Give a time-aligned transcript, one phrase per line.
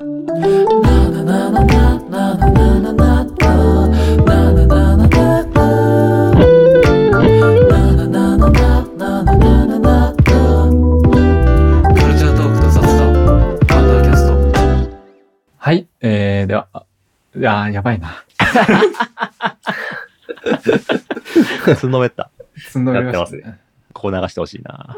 [0.00, 0.04] は
[15.72, 16.84] い、えー、では、あ
[17.34, 18.24] いやーやばいな。
[21.76, 22.30] つんのめった。
[22.70, 23.58] つんのめましたやってね。
[23.92, 24.96] ここ流してほしいな。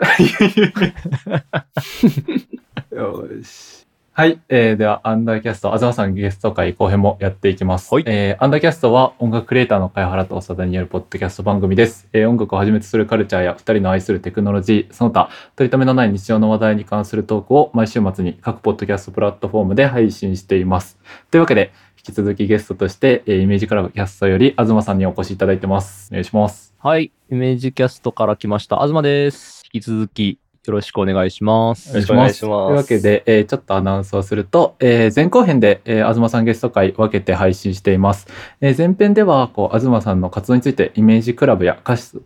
[2.93, 3.80] よし。
[4.21, 4.39] はい。
[4.50, 7.95] えー、では、アンダーキャスト、東さんゲスト会後編もやっていきます。
[7.95, 12.07] はいえー、アンダーキャストは音楽クリエイターの貝原と長田によるポッドキャスト番組です。
[12.12, 20.98] えー、音楽をはじめとするカルチャーや二人の愛するテクノロジー、その他、取り留めのない日常の話題に関するトークを毎週末に各ポッドキャストプラットフォームで配信しています。
[21.31, 26.11] というわけで、引き続きゲストとして、えー、イメージクラブキャストより東さんにお越しいただいてます。
[26.11, 26.75] お願いします。
[26.79, 27.11] はい。
[27.31, 28.87] イメージキャストから来ました。
[28.87, 29.62] 東です。
[29.73, 31.89] 引き続きよろしくお願いします。
[31.89, 38.27] よろしくお願いしますというわけで、えーちょっとアナウンスをすると、えー前後編で、えー東さんゲスト会分けて配信しています。
[38.61, 42.21] えー前編では、こう、東さんの活動について、イメージクラブや歌詞、 イ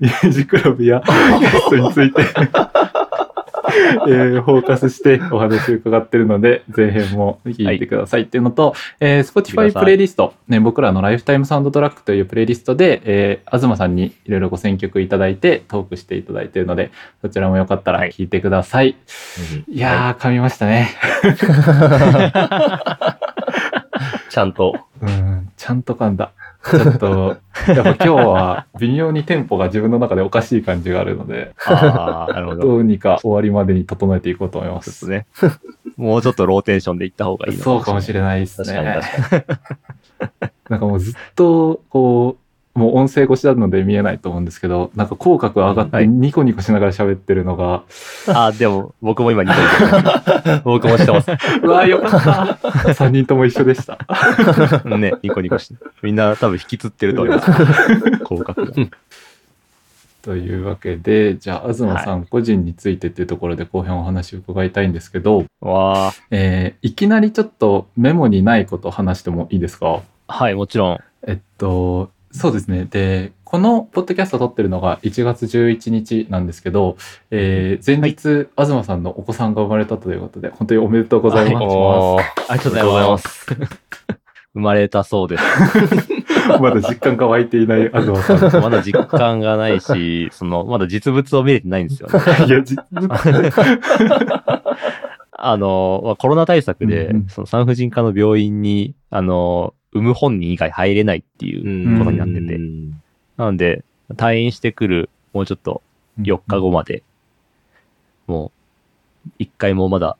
[0.00, 1.02] メージクラブや
[1.40, 2.22] ゲストについて、
[4.08, 18.96] えーフォーカスしてお話を伺ってるので、前編も聞いてくださいっていうのと、えー聞いてく Spotify プレイリスト、ね、僕らのライフタイムサウンドトラックというプレイリストで、えー東さんにいろいろご選曲いただいて、トークしていただいているので、そちらもよかったら聞いてください。
[19.68, 20.90] い、やー、噛みましたね。
[24.30, 24.74] ちゃんと。
[25.00, 26.32] うん、ちゃんと噛んだ。
[26.70, 27.36] ちょっと、
[27.68, 32.62] やっぱ今日は微妙にテンポが自分の中でおかしい感じがあるので、ああ、なるほど。
[32.62, 35.00] どうにか終わりまでに整えていこうと思います。
[35.00, 35.26] とね。
[35.96, 39.00] もうちょっとローテンションで行った方がいいのそうかもしれないですね。
[40.68, 42.41] なんかもうずっと、こう、
[42.74, 47.82] もう音声越しなので見えないと思うんですけど、なんか口角上がってはいニコニコしながら喋ってるのが、
[48.28, 49.60] ああ、でも僕も今ニコニ
[50.64, 51.30] 僕もしてます。
[51.62, 52.68] うわーよかった。
[52.92, 53.98] 3人とも一緒でした。
[54.82, 54.88] コ。
[54.96, 55.74] ね、ニコニコして。
[56.02, 57.52] みんな多分引きつってると思います。
[57.52, 58.72] 広角が。
[60.22, 65.46] というわけで、じゃあ、東さん個人についてっていうところで後編お話を伺いたいんですけど。
[66.30, 70.02] えーいきなりちょっとメモにないことを話してもいいですか？
[70.28, 71.00] はい、もちろん。
[71.26, 72.86] えっと、そうですね。
[72.90, 76.96] で、このポッドキャスト撮ってるのが1月11日なんですけど、
[77.30, 81.64] えー前日、東さんのお子さんが生まれたということで、本当におめでとうございます。
[81.64, 83.46] おーありがとうございます。
[84.54, 85.44] 生まれたそうです。
[86.60, 88.62] まだ実感が湧いていない 東さん。
[88.62, 92.18] まだ実感がないし、その、まだ実物を見れてないんですよね。
[92.46, 92.82] いや、実
[95.32, 102.58] あの、まあコロナ対策で、うんうんその産婦人科の病院に、あの、産む本人以外入れないっていうことになってて。
[103.36, 105.82] なので、退院してくる、もうちょっと
[106.20, 107.02] 4日後まで、
[108.26, 108.52] も
[109.26, 110.16] う、一回もまだ、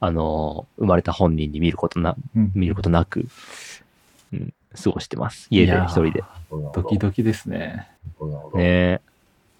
[0.00, 3.26] あの、生まれた本人に見ることな、うん見ることなく、
[4.32, 5.46] うん、過ごしてます。
[5.50, 6.24] 家で一人で。
[6.50, 7.88] ドキドキですね。
[8.54, 9.00] ね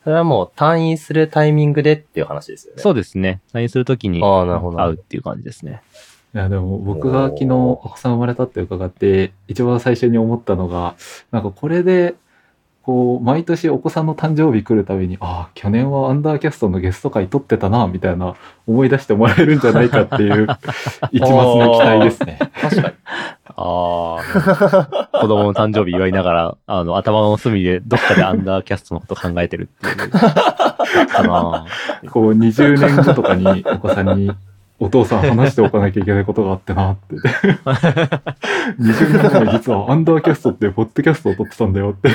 [0.04, 2.82] それはもう退院するタイミングでっていう話ですよね。
[2.82, 3.40] そうですね。
[3.52, 4.20] 退院するときに。
[4.20, 5.82] 会うっていう感じですね。
[6.34, 10.94] いや、でも僕が昨日お子さん生まれたって伺って、一番最初に思ったのが、
[11.30, 12.14] なんかこれで、
[12.82, 18.34] こう、毎年お子さんの誕生日来るたびに、ああ、去年はアンダーキャストのゲスト会撮ってたな、みたいな
[18.66, 20.48] 思い出してもらえるんじゃないかっていう、
[21.12, 22.38] 一末の期待ですね。
[22.60, 22.94] 確かに。
[23.54, 30.10] ああ、子供の誕生日祝いながら、あの、頭の隅でどっかでアンダーキャストのこと考えてるっていう。
[31.06, 31.66] かな
[32.10, 34.32] こう、20年後とかにお子さんに、
[34.82, 37.14] お父さん話しておかなきゃいけないことがあってなって。
[37.14, 42.10] 20年前実はアンダーキャストってポッドキャストを撮ってたんだよって。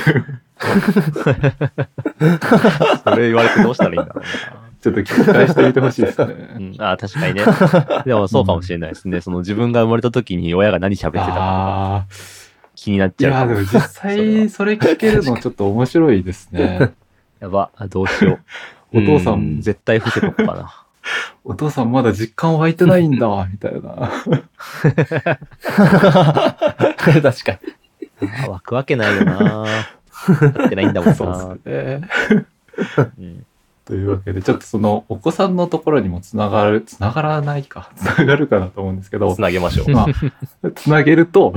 [3.05, 4.23] それ言われてどうしたらいいんだろう
[4.81, 6.25] ちょっと期待してみてほしいですね。
[6.25, 6.33] な。
[6.57, 7.45] うん、ああ、確かにね。
[8.05, 9.21] でもそうかもしれないですね。
[9.21, 12.05] その自分が生まれた時に親が何喋ってたか。
[12.75, 13.59] 気になっいや、ちゃうかも。
[13.61, 16.91] でも実際それ聞けるのちょっと面白いですね。
[17.39, 18.39] やば、あどうしよ
[18.91, 18.91] う。
[18.99, 20.83] お父さうん絶対伏せとこうかな。
[21.43, 24.11] お父さんまだ実感湧いてないんだ、 みたいな。
[26.97, 28.29] 確かに。
[28.45, 29.65] あ湧くわけないよな。
[30.41, 31.55] やってないんだもんそうな。
[31.63, 32.09] で
[32.85, 33.07] すね。
[33.19, 33.45] うん
[33.85, 39.89] というわけで、ちょっとそのお子さんのところにもつながる、つながらないか、つながるかなと思うんですけどつ、なげましょう。
[39.91, 40.07] ま
[40.63, 41.53] あ、つなげると、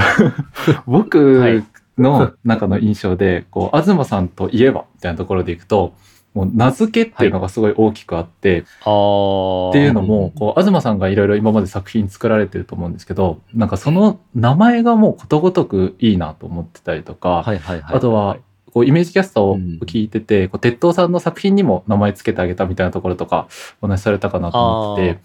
[0.87, 1.65] 僕
[1.99, 5.93] の中の印象で、こう、東さんといえば、みたいなところでいくと、
[6.35, 9.71] もう名付けっていうのがすごい大きくあって、ああ。
[9.71, 17.97] っていうのも、こう、東さんがいろいろ今まで作品作られてると思うんですけど、なんかその名前がもうことごとくいいなと思ってたりとか、はいはいはい。
[17.97, 18.37] あとは、
[18.73, 23.49] こう、イメージキャストを聞いてて、こう、鉄道さんの作品にも名前つけてあげたみたいなところとか、
[23.81, 25.21] お話しされたかなと思ってて、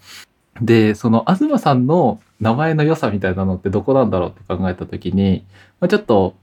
[0.60, 5.44] で、その、東さんの名前の良さみたいなのってどこなんだろうって考えた時に、
[5.80, 6.34] まあ、ちょっと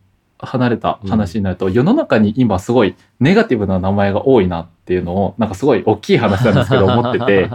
[0.46, 7.50] 離れた話になると、世の中に今すごいネガティブな名前が多いなっていうのをなんかすごい大きい話なんですけど 思ってて。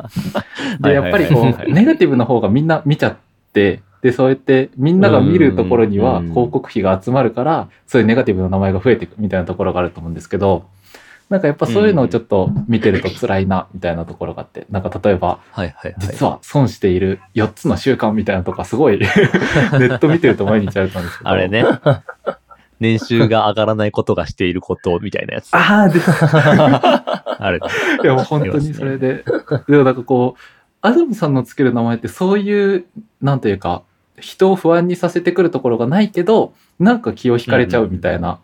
[0.80, 3.16] でやっぱりこうネガティブな方がみんな見ちゃっ
[3.52, 10.66] てでそうやってみんなが見るところには広告費が集まるからそういうネガティブな名前が増えていくみたいなところがあると思うんですけど
[11.28, 15.40] なんかやっぱそういうのをちょっと見てると辛いなみたいなところがあってなんか例えば。
[15.98, 21.30] 実は損している4つの習慣みたいなのとかすごい ネット見てると毎日あると思うんですけど。
[21.30, 21.64] あれね。
[22.80, 25.54] 年収が上がらないことがしていることみたいなやつ。
[25.54, 27.58] あ あですあれ。
[28.02, 29.24] いやもう本当にそれで。
[29.68, 30.40] でもなんかこう、
[30.80, 32.84] アダムさんのつける名前ってそういう、
[33.20, 33.82] なんというか、
[34.20, 38.38] 人を不安にさせてくるところがないけど、なんか気を引かれちゃうみたいな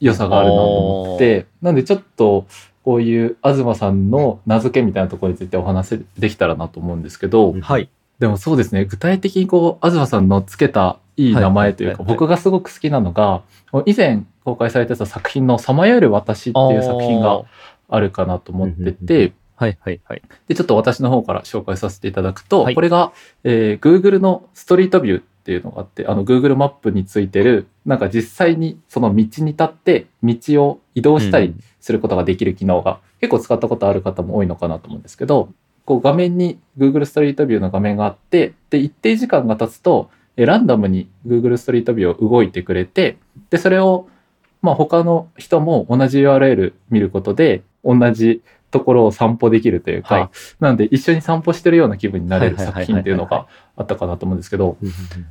[0.00, 2.46] 良さがあるなと思って、なんでちょっと、
[2.84, 7.88] こういう東さんの名付けみたいなところについてお話できたらなと思うんですけど、はい。
[8.20, 13.42] でもそうですね、具体的にこう、東さんのつけたいい名前というか、僕がすごく好きなのが、
[13.86, 17.42] 以前公開されてた作品のさまよえる私っていう作品が
[17.88, 20.22] あるかなと思ってて、はいはいはい。
[20.48, 22.74] で、ちょっと私の方から紹介させていただくと、はい。
[22.74, 35.48] これが、えー Google のストリートビューっていうのがあって、あの Google マップについてる、なんか実際にその道に立って道を移動したりすることができる機能が、結構使ったことある方も多いのかなと思うんですけど、
[35.86, 43.16] こう画面に Google ストリートビューの画面があって、で、一定時間が経つと、えランダムに Google ストリートビューを動いてくれて、
[43.50, 44.08] で、それを、
[44.60, 50.28] まあ他の人も同じ URL 見ることで、同じところを散歩できるというか、はい。
[50.60, 53.46] なので一緒に散歩してるような気分になれる作品っていうのが
[53.76, 54.76] あったかなと思うんですけど、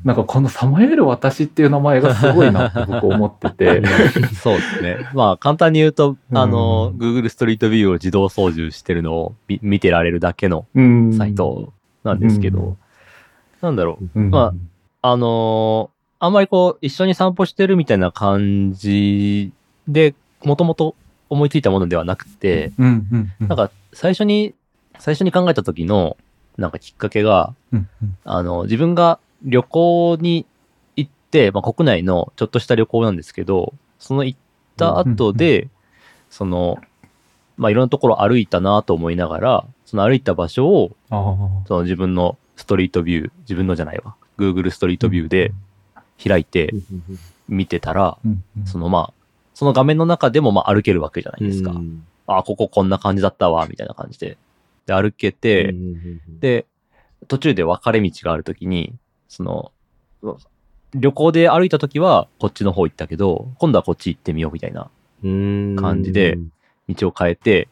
[0.03, 3.83] なんかこのさまよえる私っていう名前がすごいなって僕思ってて、
[4.41, 4.97] そうですね。
[5.13, 6.37] まあ、簡単に言うと、うん。
[6.37, 11.73] あの、Google ストリートビューを自動操縦してるのを見見てられるだけのうんサイト
[12.03, 12.77] なんですけど、うん。
[13.61, 14.19] なんだろう。
[14.19, 14.29] うん。
[14.29, 14.53] まあ
[15.15, 19.51] のーあんまりこう、一緒に散歩してるみたいな感じ
[19.87, 20.95] で、もともと
[21.29, 23.47] 思いついたものではなくて、うんうんうん。
[23.47, 24.55] なんか、最初に、
[24.97, 26.17] 最初に考えた時の、
[26.57, 28.17] なんかきっかけが、うんうん。
[28.23, 30.45] あの、自分が旅行に
[30.95, 34.39] 行って、まあ、国内のちょっとした旅行なんですけど、その行っ
[34.77, 35.67] た後で、
[36.29, 36.77] その、
[37.57, 40.91] まあ、いろんなところ歩いたなと思いながら、その歩いた場所を、
[41.67, 45.53] その自分のストリートビュー、自分のじゃないわ、Google ストリートビューで
[46.23, 46.73] 開いて
[47.47, 48.17] 見てたら、
[48.65, 49.13] そのまあ、
[49.53, 51.73] その画面の中でもまあ歩けるわけじゃないですか。
[52.27, 54.37] あ、こここんな感じだったわ、みたいな感じで。
[54.85, 55.73] で、歩けて、
[56.39, 56.65] で、
[57.27, 58.93] 途中で分かれ道があるときに、
[59.27, 59.71] その、
[60.93, 64.89] 旅行で歩いたときはこっちの方行ったけど、今度はこっち行ってみようみたいな
[65.21, 66.37] 感じで
[66.87, 67.67] 道を変えて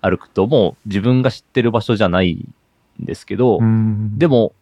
[0.00, 4.52] 歩くと、もう自分が知ってる場所じゃないんですけど、うんでも、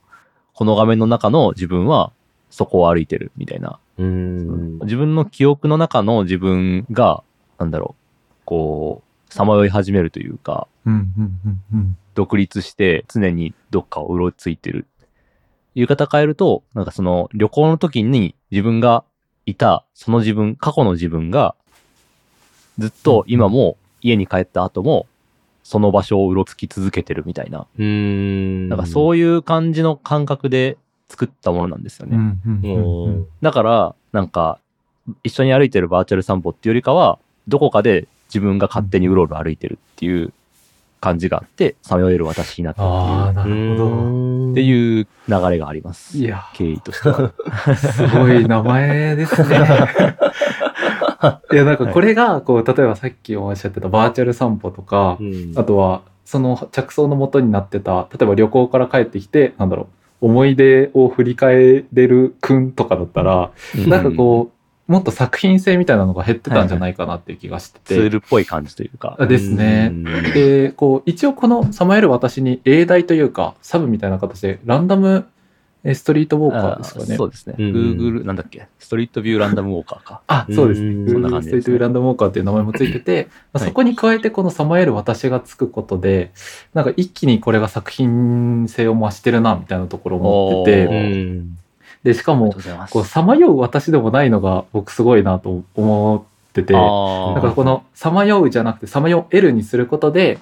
[0.58, 2.10] この画面の中の自分は
[2.50, 3.78] そこを歩いてるみたいな。
[3.96, 4.80] うん。
[4.80, 7.22] 自分の記憶の中の自分が、
[7.58, 14.88] なんだろう、こう、さまよい始めるというか、うんうんうんうん独立して常にどっかをうろついてる。
[15.76, 19.04] 言い方変えると、なんかその旅行の時に自分が
[19.46, 21.54] いた、その自分、過去の自分が、
[22.78, 25.06] ずっと今も家に帰った後も、
[25.68, 27.66] その場所をうろつき続けてるみたいな。
[27.78, 28.70] うん。
[28.70, 30.78] なんかそういう感じの感覚で
[31.10, 32.16] 作ったものなんですよね。
[32.16, 34.60] うんだから、なんか、
[35.24, 40.32] 一緒に歩いてるバーチャル散歩っていうよりかは、どこかで自分が勝手にうろうろ歩いてるっていう
[41.00, 43.88] 感じがあって、さまよえる私になったああ、っなるほど。
[43.90, 46.16] ていう、っていう流れがあります。
[46.16, 47.30] いや、経緯としては。
[47.76, 49.58] すごい名前ですね。
[51.52, 59.88] いや、なんかこれが、こう、例えばさっきおっしゃってたバーチャル散歩とか、うんあとは、その着想のもとになってた、例えば旅行から帰ってきて、なんだろ
[60.20, 63.50] う、思い出を振り返れるくんとかだったら、
[63.86, 64.58] なんかこう、
[64.92, 67.94] もっと作品性みたいなのが減ってたんじゃないかなっていう気がしてて。
[67.94, 69.16] ツールっぽい感じというか。
[69.18, 69.92] あですね。
[70.34, 75.26] で、こう、一応このさまよえる私に英題というか、サブみたいな形で、ランダム
[75.84, 77.16] えストリートウォーカーですかね。
[77.16, 77.54] そうですね。
[77.58, 78.66] うん Google、なんだっけ？
[78.78, 80.20] ストリートビューランダムウォーカーか。
[80.26, 81.10] あ、そうですね。
[81.10, 86.32] そんな感じですねストリートビューランダムウォーカーっていう名前もついてて、 まあはいそこに加えてこのさまよえる私がつくことで、
[86.74, 91.44] なんか一気にこれが作品性を増してるな、みたいなところを思っておて、ー
[92.02, 92.54] で、しかも。
[92.90, 100.38] こう、さまよう私でもないのが僕すごいなと思ってて、あーだからこのさまようじゃなくてさまよえるにすることで、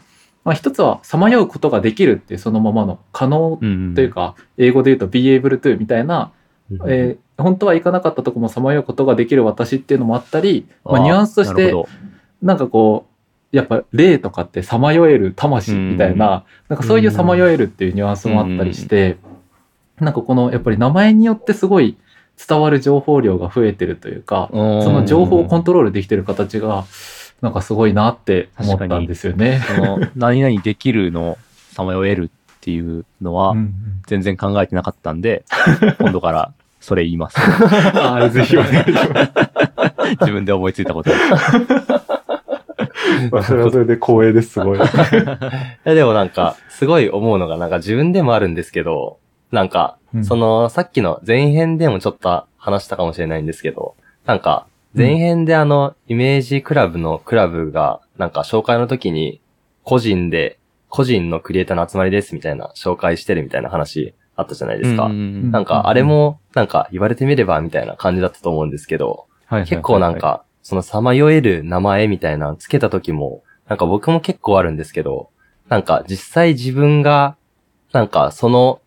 [0.46, 6.32] まあ一つはさまようことができるっていうそのままの可能うんというか、英語で言うと be able to みたいな、
[6.86, 11.74] えー本当は行かなかったとこもさまようことができる私っていうのもあったり、まあ、ニュアンスとして
[12.40, 13.04] なんかこ
[13.52, 19.18] うやっぱ霊とかってさまよえる魂みたいな、なんかそういうさまよえるっていうニュアンスもあったりして、
[20.00, 21.96] なんかこのやっぱり名前によってすごい
[22.48, 26.84] 伝わる情報量が増えてるというか、そその情報をコントロールできてる形が、
[27.40, 29.62] なんかすごいなって思ったんですよね。
[29.66, 31.38] その何々できるの
[31.72, 33.72] さまよえるっていうのはうんうん
[34.06, 35.44] 全然考えてなかったんで、
[35.98, 37.36] 今度からそれ言います。
[37.98, 39.32] ああ、ぜひお願いします。
[40.22, 41.22] 自分で思いついたことです。
[43.32, 44.78] まあそれはそれで光栄です、すごい。
[45.84, 49.18] でもなんか、すごい思うのが、なんか自分でもあるんですけど、
[49.50, 59.40] なんか、うんその、さっきの前編でもちょっと話したかもしれないんですけど、なんか、前編であの、イメージクラブのクラブが、なんか紹介の時に、
[59.82, 65.06] 個人で、個人のクリエイターの集まりですみたいな紹介してるみたいな話あったじゃないですか。
[65.06, 75.30] うんなんか、あれも、なんか言われてみればみたいな感じだったと思うんですけど、結構なん、か、そのさまよえる名前みたいなのつけた時も、なんか僕も結構あるんですけど、
[75.68, 77.36] なんか実際自分が、
[77.92, 78.80] なんかその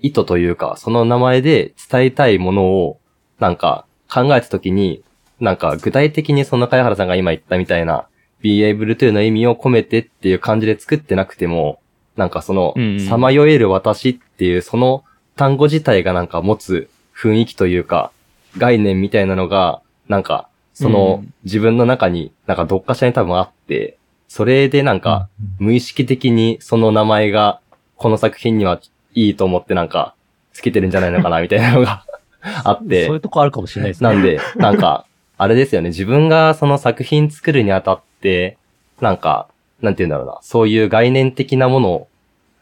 [0.00, 3.00] 意図というか、その名前で伝えたいものを、
[3.38, 5.02] なんか考えた時に、
[5.40, 8.06] なんか具体的にその貝原さんが今言ったみたいな、
[8.40, 11.80] be able to の意味を込めてっていう感じで作ってなくても、
[12.16, 12.74] なんかその
[13.08, 15.02] さまよえる私っていうその
[15.36, 18.10] 単語自体がなんか持つ雰囲気というか、
[18.58, 21.34] 概念みたいなのが、なんか、その、うん。
[21.44, 23.98] 自分の中に、なんかどっかしらに多分あって、
[24.28, 27.60] それでなんか、無意識的にその名前が、
[27.96, 28.80] この作品には
[29.14, 30.14] いいと思ってなんか、
[30.52, 32.04] つけてるんじゃないのかな、みたいなのが
[32.64, 33.06] あって。
[33.06, 34.10] そういう、とこあるかもしれないですね。
[34.10, 38.56] なんで、なんか、あれですよね、自分がその作品作るにあたって、
[39.00, 39.48] なんか、
[39.80, 42.06] なんて言うんだろうな、そういう概念的なもの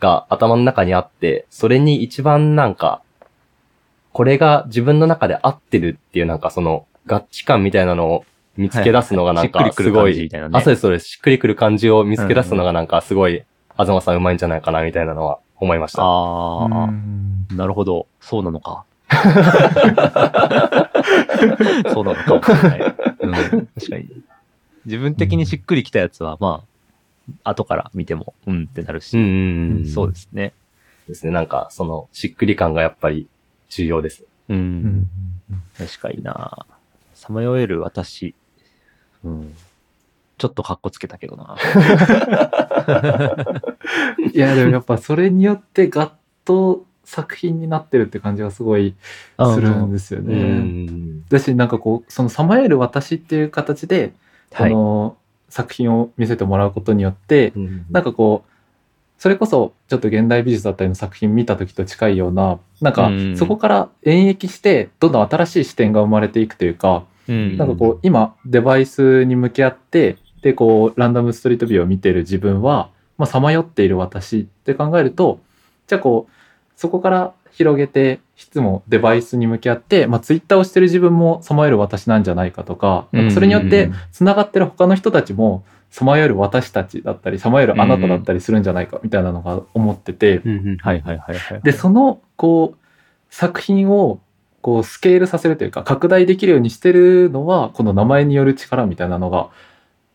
[0.00, 3.02] が頭の中にあって、それに一番なんか、
[4.12, 8.24] これが自分の中で合ってるっていうなんかその合致感みたいなのを
[8.56, 11.08] 見つけ出すのがなんかはいはいしっくりくるすごい、感じみたいなねあ、そうです、そうです。
[11.08, 13.44] しっくりくる感じを見つけ出すのがなんかすごい、
[13.78, 16.02] 東さんうまいんじゃないかなみたいなのは思いました。
[16.02, 18.06] ああ、うんなるほど。
[18.20, 18.84] そうなのか。
[21.92, 22.80] そうなのかもしれない。
[23.20, 23.32] うん、
[23.66, 24.22] 確かに。
[24.84, 26.64] 自分的にしっくりきたやつは、ま
[27.44, 29.84] あ、後から見ても、うんってなるし、うん。
[29.86, 30.52] そうですね。
[31.08, 31.32] ですね。
[31.32, 33.28] なんか、その、しっくり感がやっぱり
[33.68, 34.24] 重要です。
[34.48, 34.60] うん、う
[35.54, 36.66] ん確かにな。
[37.14, 38.34] さまよえる私、
[39.24, 39.54] うん。
[40.38, 41.56] ちょっとカッコつけたけどな。
[44.32, 46.12] いや、でもやっぱそれによってガッ
[46.44, 48.94] と作品になってるって感じがすごい
[49.54, 50.36] するんですようね。
[50.36, 51.24] ん。
[51.28, 54.12] だし、なんかこう、そのさまよえる私っていう形で、
[54.50, 54.72] こはい。
[54.72, 55.16] の
[55.48, 57.52] 作品を見せてもらうことによって、
[57.90, 58.52] なんか、かこう、
[59.18, 75.38] それこそちょっと現代美術だったりの作品見た時と近いような、なんかうんそこから演繹して、どんどん新しい視点が生まれていくというか、うんなんかこう、今、デバイスに向き合って、で、こう、ランダムストリートビューを見てる自分は、まあ、さまよっている私って考えると、
[75.86, 76.32] じゃあこう、
[76.76, 90.40] そこから広げて、質もデバイスに向き合って、まあ、ツイッターをしてる自分もさまよる私なんじゃないかとか、それによってうん、つながってる他の人たちも、さまよる私たちだったり、さまよるあなただったりするんじゃないか、みたいなのが思ってて、
[90.80, 91.60] はいはいはいはい。
[91.62, 92.78] で、その、こう、
[93.28, 94.18] 作品を、
[94.62, 99.50] こう、スケールさせるというか、拡大できるようにしてるのは、この名前による力みたいなのが、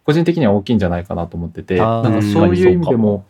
[0.04, 3.26] 個人的には大きいんじゃないかなと思ってて、なんかそういう意味でも、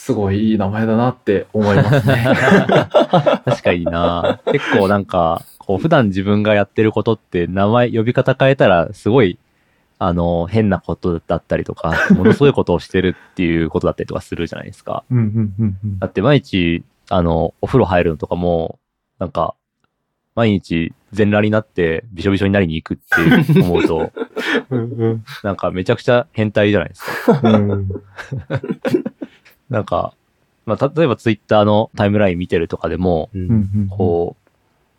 [0.00, 2.24] すごいいい名前だなって思いますね。
[3.44, 4.40] 確かにな。
[4.46, 9.38] 結構なんか、こう普段自分がやってることって名前、呼び方変えたらすごい、
[9.98, 15.04] あの、変なことだったりとか、ものすごいことをしてるっていうことだったりとかするじゃないですか。
[15.10, 15.24] うんうん
[15.58, 18.78] うんうんだって毎日、あの、お風呂入るのとかも、
[19.18, 19.54] なんか、
[20.34, 24.12] 毎日全裸になってびしょびしょになりに行くって思うと、
[24.70, 27.40] うんなんかめちゃくちゃ変態じゃないですか。
[27.42, 27.88] うんうん
[29.70, 30.14] なんか、
[30.66, 33.88] まあ、例えばツイッターのタイムライン見てるとかでも、うん。
[33.88, 34.36] こ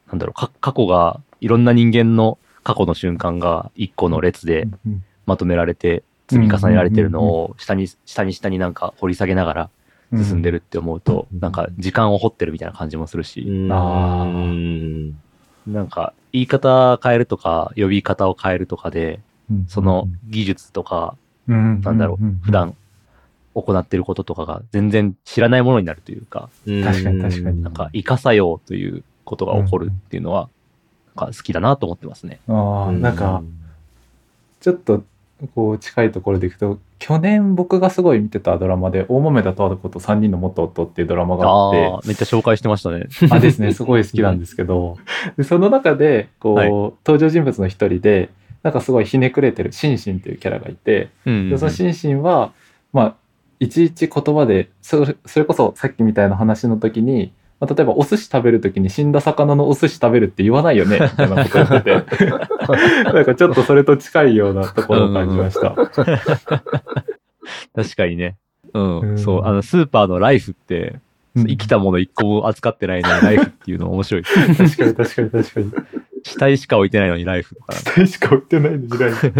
[0.07, 5.03] う、なんだろう、か過去が、いろんな人間の過去の瞬間が一個の列でうん。
[5.25, 9.69] まとめられて、積み重ねられてるのを下に、下に下になんか掘り下げながら
[10.11, 11.39] うん進んでるって思うと、うん。
[11.39, 13.45] なんか時間を掘ってるみたいな感じもするし、
[15.67, 19.65] なんか言い方変えるとか、呼び方を変えるとかで、うん。
[19.67, 21.15] その技術とか、
[21.47, 21.81] うん。
[21.81, 22.75] なんだろう、普段
[23.53, 30.49] 行ってることとかが全然知らないものになるというか、確かに確かになんか、イカ作用ということが起こるっていうのは、
[31.15, 32.39] なんか好きだなと思ってますね。
[32.47, 33.43] ああ、なんか、
[34.61, 35.03] ちょっと
[35.47, 43.07] こう近いところでいくと去年僕がすごい見てたドラマで「大豆田十和子と3人の元夫」っていうドラマがあって、めっちゃ紹介してましたね。
[43.31, 44.97] あですねすごい好きなんですけど
[45.37, 48.29] でその中でこう、はい登場人物の一人で
[48.63, 52.53] なんかすごいひねくれてるシンシンっていうキャラがいてうんでそのシンシンは
[52.93, 53.15] まあ
[53.61, 62.25] いちいち言葉でそれそれこそさっきみたいな話の時にまあ、例えばお寿司食べるときに死んだ魚のお寿司食べるって言わないよね、みたいなこと言ってて。
[63.13, 65.75] なんかちょっとそれと近いようなところを感じました。
[67.75, 68.37] 確かにね。
[68.73, 70.95] うん、うん、そう、あの、スーパーのライフって、
[71.35, 74.23] 生きたもの一個も扱ってないのにライフっていうの面白い。
[74.23, 75.71] 確かに確かに確かに。
[76.23, 77.73] 死体しか置いてないのにライフとか。
[77.73, 79.31] 死体しか置いてないのにライフ。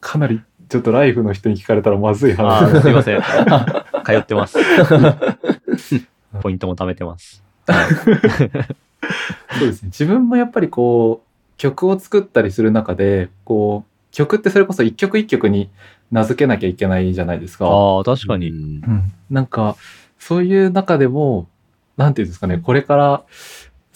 [0.00, 2.82] かなり、ちょっとライフの人に聞かれたらまずい話。
[2.82, 3.20] すいません。
[4.04, 4.58] 通ってます。
[6.40, 7.42] ポイントも貯めてます。
[7.66, 9.88] そうですね。
[9.88, 15.70] 自分もやっぱりこう、曲を作ったりする中で、こう、曲ってそれこそ一曲一曲に
[16.10, 17.66] 名付けなきゃいけないじゃないですか。
[17.66, 18.48] ああ、確かに。
[18.50, 19.12] うん。
[19.30, 19.76] なんか、
[20.18, 21.48] そういう中でも、
[21.96, 23.22] なんていうんですかね、これから、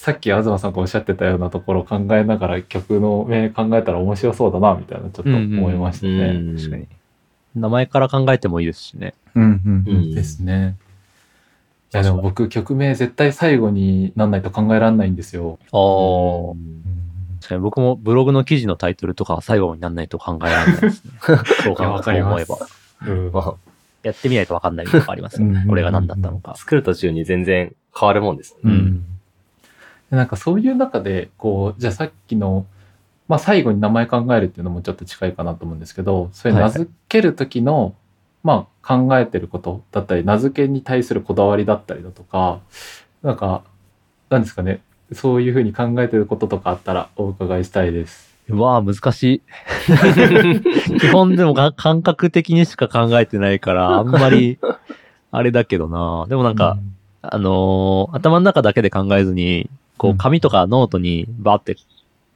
[0.02, 6.12] さっき東さんがおっしゃってたようなところを考えながら曲の名考えたら面白そうだな、みたいなちょっと思いましたね。
[6.12, 6.88] うんうん、確かに。
[7.54, 9.14] 名前から考えてもいいですしね。
[9.36, 10.12] うんうんうん。
[10.12, 10.76] ですね。
[11.94, 15.60] いやでも僕曲名絶対最後になんないと考えられないんですよ。
[15.70, 16.56] ああ。
[17.40, 21.12] 確かに僕もブログの記事のタイトルとかは最後になんないと考えられないですね。
[21.62, 22.58] そう考思えば。
[23.06, 23.32] うん、
[24.02, 25.64] やってみないとわかんないとかありますよね。
[25.68, 26.56] これが何だったのか。
[26.56, 28.58] 作る途中に全然変わるもんです、ね。
[28.64, 29.04] うん。
[30.16, 32.66] なんかそういう中で、こう、じゃあさっきの、
[33.28, 37.94] まあ最後に名前考えるっていうのもちょっと近いかなと思うんですけど、それ名付ける時の
[38.42, 42.60] まあ、考えてることだったり、名付けに対するこだわりだったりだとか、
[43.22, 43.62] なんか、
[44.30, 44.80] なんですかね、
[45.12, 48.32] そういうふうに考えてることとかあったらお伺いしたいです。
[48.48, 49.42] うわあ、難しい。
[50.98, 54.58] 基本でも感覚的にしか考えてないから、あんまり、
[55.30, 56.26] あれだけどな。
[56.28, 59.70] でもなんか、うん、あのー、頭の中だけで考えずに、
[60.02, 61.76] こう、紙とかノートにバーって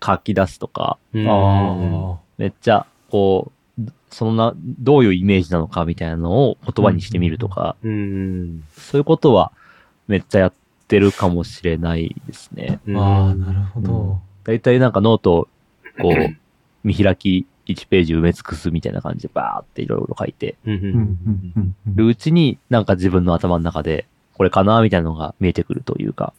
[0.00, 9.50] 書き出すとか、うん、めっちゃ、こう、そんな、どういうイメージなのかみたいなのを言葉にしてみるとか、うん、そういうことは
[10.06, 10.52] めっちゃやっ
[10.86, 12.78] てるかもしれないですね。
[12.94, 14.20] ああ、なるほど。
[14.44, 15.48] 大体なんかノート、
[16.00, 16.36] こう、
[16.86, 26.32] 見開き1ページ埋め尽くすみたいな感じでバーっていろいろ書いて、るうちになんか自分の頭の中で、これかなみたいなのが見えてくるというか。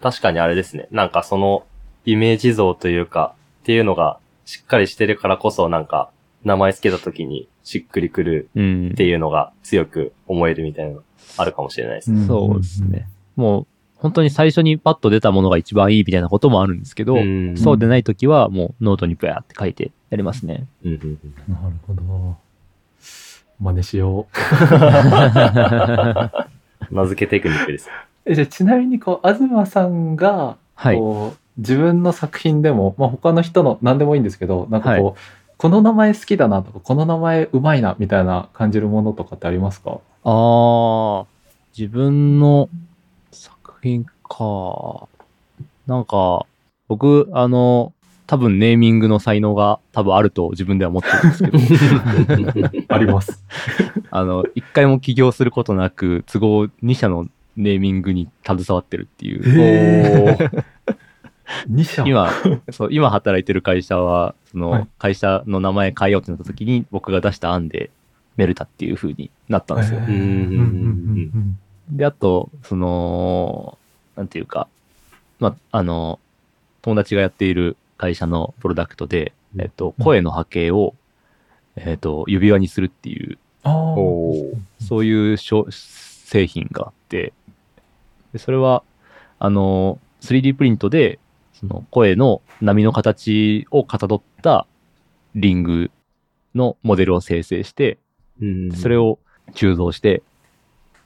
[0.00, 0.88] 確かにあれですね。
[0.90, 1.64] なんかその
[2.04, 6.10] イメージ像というか、っていうのがしっかりしてるからこそなんか、
[6.44, 8.52] 名前つけた時にしっくりくるっ
[8.96, 11.02] ていうのが強く思えるみたいなの
[11.36, 12.26] あるかもしれないですね。
[12.26, 13.08] そうですね。
[13.36, 17.16] もう、本当に最初にパッと出たものが一番いいみたいなこともあるんですけど、
[17.56, 20.66] そうでない時はもうノートにブヤって書いてやりますね。
[20.82, 21.18] なる
[21.86, 22.36] ほど。
[23.60, 24.36] 真似しよう。
[26.94, 27.90] 名付けテクニックです。
[28.28, 35.14] えじゃあちなみにこう、東さんが、こう、自分の作品でも、まあ、他の人の何でもいいんですけどなんかこう、はい、
[35.56, 39.98] この名前好きだなとかこの名前うまいなみたいな感じるものとかってありますか？
[40.24, 41.26] ああ
[41.76, 42.68] 自分の
[43.32, 45.08] 作品か。
[45.86, 46.46] なんか
[46.86, 47.92] 僕あの
[48.26, 52.68] 多分ネーミングの才能が多分あると自分では思ってるんですけど。
[52.94, 53.42] あります。
[54.10, 57.26] あの一回も起業することなく都合2社の
[57.58, 59.42] ネーミングに携わってるっていう。
[61.70, 62.04] 2 社。
[62.06, 62.30] 今、
[62.70, 67.90] そう、今働いてる会社は、その、会社の名前変えようってなった時に、僕が出した案で、
[68.36, 70.00] メルタっていう風になったんですよ。
[71.90, 73.76] で、あと、その、
[74.16, 74.68] なんていうか、
[75.40, 76.20] まあ、あの、
[76.82, 80.94] 友達がやっている会社のプロダクトで、えっと、声の波形を、
[81.74, 83.38] えっと、指輪にするっていう、
[84.80, 87.32] そういう製品があって、
[88.38, 88.82] でそれは、
[89.38, 91.18] あの、3D プリントで、
[91.52, 94.66] その声の波の形をかたどった
[95.34, 95.90] リング
[96.54, 97.98] のモデルを生成して、
[98.76, 99.18] それを
[99.54, 100.22] 鋳造して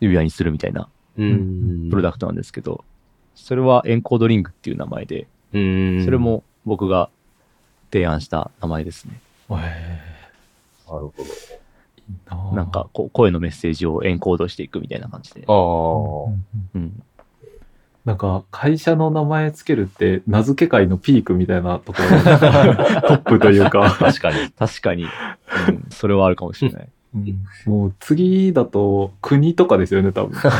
[0.01, 2.85] 指輪にするみたいなプロダクトなんですけど、
[3.35, 7.09] それはエンコードリングっていう名前で、それも僕が
[7.90, 9.21] 提案した名前ですね。
[10.87, 12.57] なるほど。
[12.57, 15.45] なんかこ声のメッセージをエンコードしていくみたいな感じで。
[15.47, 15.55] ああ。
[16.75, 17.03] うん。
[18.04, 22.08] なんか、会社の名前つけるって、名付け界のピークみたいなところ、
[23.06, 23.96] トップというか。
[23.98, 24.50] 確かに。
[24.58, 25.04] 確かに。
[25.04, 26.88] うん、 それはあるかもしれない。
[27.14, 30.32] うん、もう次だと国とかですよね、多分。
[30.32, 30.52] 確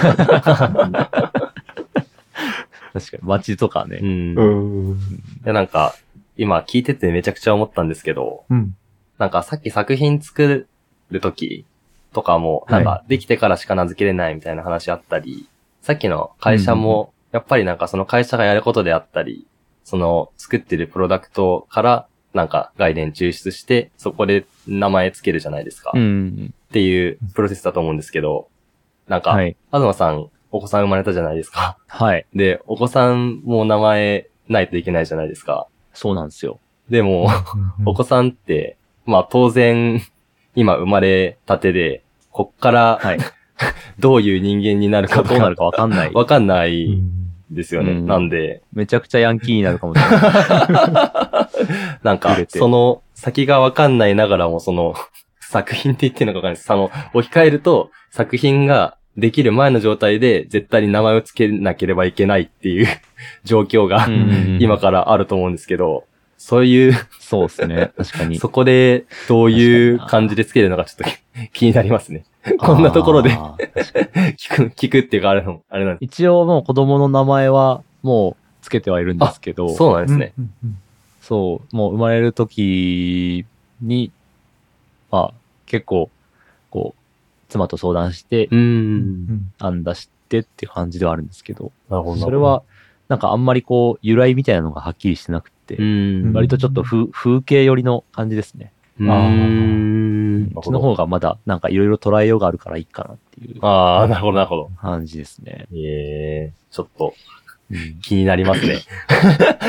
[3.11, 3.99] かに、街とかね。
[4.01, 4.35] うん。
[4.37, 4.99] うん、
[5.45, 5.97] いや、なんか、
[6.37, 8.77] 今聞いててめちゃくちゃ思ったんですけど、うん、
[9.19, 10.67] なんかさっき作品作
[11.11, 11.65] るとき
[12.13, 15.49] とかも、なんかできてからしか名付けれないみたいな話あったり、
[15.81, 19.47] さっきの会社もやっぱりなんかその会社がやることであったり、
[19.85, 25.93] その作ってるプロダクトからなんか概念抽出して、そこで名前つけるじゃないですか。
[25.95, 28.49] うん、っていうプロセスだと思うんですけど、
[29.09, 31.79] なんか、はい、東さんお子さん生まれたじゃないですか。
[31.89, 32.27] はい。
[32.35, 35.67] で、お子さんも名前ないといけないじゃないですか。
[35.95, 36.61] そうなんですよ。
[36.91, 37.29] でも、
[37.87, 40.03] お子さんって、まあ当然、
[40.55, 43.19] 今生まれたてで、こっからはい。
[43.99, 46.13] どういう人間になるかとどうなるかわかんない。
[46.13, 47.01] わかんない
[47.55, 47.93] ですよね。
[47.93, 50.21] うんなんで、めちゃくちゃヤンキーになるかもしれない。
[52.03, 54.95] なんかその先がわかんないながらも、その、
[55.41, 56.67] 作品って言ってるのかわかんないです。
[56.67, 62.87] その、置き換えると、作品ができる前の状態で、絶対に名前を付けなければいけないっていう
[63.45, 66.05] 状況が、うん今からあると思うんですけど、
[66.43, 67.93] そういう、そうですね。
[67.97, 68.37] 確かに。
[68.37, 72.25] そこでどういう感じで付けるのかちょっと気 になりますね。
[72.59, 73.31] こんなところで
[74.37, 79.77] 聞く、聞くっていうかあれの、あれなんで一応もう子供の名前はもうつけてはいるんですけど、す。
[79.77, 80.33] そうなんですね。
[81.21, 83.47] そう、もう生まれる時
[83.81, 84.11] に、
[85.13, 85.35] まあ
[85.67, 86.11] 結構、
[86.71, 87.03] こう、
[87.51, 89.53] 妻と相談してう、ん。
[89.61, 92.21] 案出してっていう感じではあるんですけど、なるほど。
[92.21, 92.65] それは、
[93.09, 95.62] なんかあんまりこう、由来みたいなのがはっきりしてなくて、うん。
[96.33, 98.73] 割とちょっと風風景寄りの感じですね。
[99.01, 100.53] うーん。
[100.57, 104.71] うちの方がまだなんかいろいろ捉えようがあるからいいかなっていうああ、なるほど、なるほど。
[104.81, 105.67] 感じですね。
[105.73, 107.15] ええちょっと
[107.71, 108.81] うん気になりますね。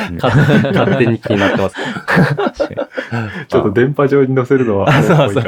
[0.10, 0.36] うん勝
[0.74, 1.76] 勝手に気になってます。
[3.48, 5.44] ちょっと電波上に載せるのは、そうそう。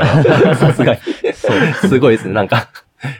[0.56, 1.00] さすがに。
[1.34, 1.50] そ
[1.84, 2.34] うすごいですね。
[2.34, 2.70] なんか、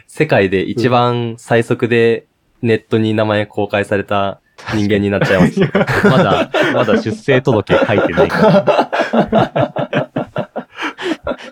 [0.06, 2.26] 世界で一番最速で
[2.62, 4.40] ネットに名前公開された
[4.74, 5.60] 人間になっちゃいます。
[5.60, 5.66] に
[6.04, 10.10] まだ、まだ出生届書いてないから。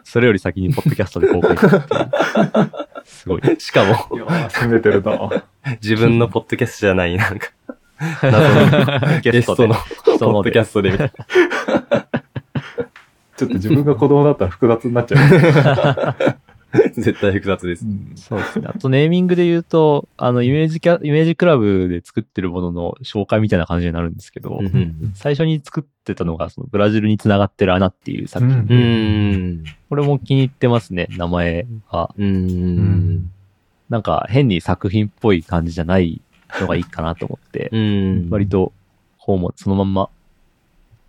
[0.05, 2.11] それより先にポッドキャストで公開するっていう。
[3.05, 3.43] すごい。
[3.59, 3.95] しかも、
[4.49, 5.45] 攻めてるな。
[5.83, 7.49] 自分のポッドキャストじゃない、なんか、
[8.23, 9.81] 謎のゲストのポ
[10.41, 11.13] ッドキャストでみたい
[13.37, 16.37] ちょっと自分が子供だったら複雑になっちゃう。
[16.75, 16.89] な。
[16.95, 17.87] 絶対複雑です。
[18.17, 18.67] そうですね。
[18.69, 24.61] あとネーミングで言うと、あの、イメージキャ、イメージクラブで作ってるものの紹介みたいな感じになるんですけど、
[25.15, 28.55] 最初に作ってたのが、そのブラジルに繋がってる穴っていう作品。
[28.55, 29.65] うんうーん。
[29.89, 32.15] これも気に入ってますね、名前が。
[32.17, 33.31] うーん。
[33.89, 36.21] なんか変に作品っぽい感じじゃない
[36.61, 38.29] のがいいかなと思って、うん。
[38.31, 38.73] 割と、
[39.19, 40.11] こうもそのまんま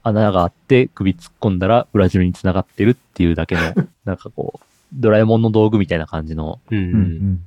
[0.05, 3.61] 穴があって首突っ込んだらブラジルに繋がってるっていうだけの、
[4.05, 6.75] なんかこう、ドラえもんの道具みたいな感じの、う。
[6.75, 7.39] うん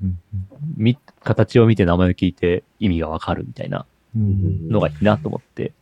[1.22, 5.72] 形を見て名前を聞いて意味がわかるみたいなのがいいなと思って。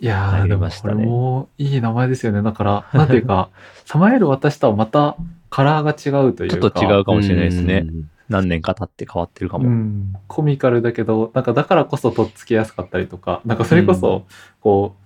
[0.00, 2.42] いやー、でもこれましたねもいい名前ですよね。
[2.42, 3.50] だから、なんていうか、
[3.84, 5.16] さまよる私とはまた
[5.50, 6.56] カラーが違うというか。
[6.56, 7.86] ちょっと違うかもしれないですね。
[8.28, 9.68] 何年か経って変わってるかも。
[9.68, 14.24] うん、コミカルだけど、なんかだからこそとっつきやすかったりとか、なんかそれこそ、
[14.60, 14.99] こう、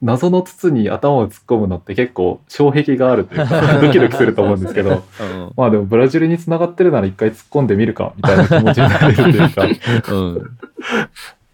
[0.00, 10.58] 謎の筒に頭を突っ込むのって結構障壁があるというか、 ドキドキすると思うんですけど、うんまあでもブラジルに繋がってるなら一回突っ込んでみるか、みたいな気持ちになれるというか、うん。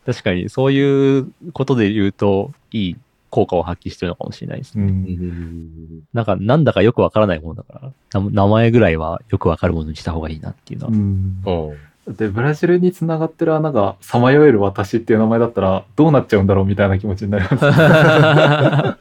[0.05, 2.97] 確かに、そういうことで言うと、いい
[3.31, 4.85] 効果を発揮してるのかもしれないですね。
[4.85, 10.93] うんなんか、なんだかよくわからないものだから、な名前ぐらいはよくわかるものにした方がいいなっていうのは。
[10.93, 10.99] うん
[11.47, 11.77] うん。
[12.09, 17.57] で、ブラジルに繋がってる穴が、さまよえる私っていう名前だったら、どうなっちゃうんだろうみたいな気持ちになります。
[17.59, 18.97] 確か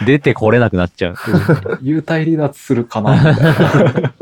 [0.00, 0.06] に。
[0.06, 1.14] 出てこれなくなっちゃう。
[1.14, 1.32] 確
[1.82, 4.12] 幽体離脱するかなみたいな。